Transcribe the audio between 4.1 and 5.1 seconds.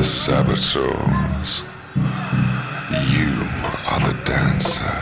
dancer.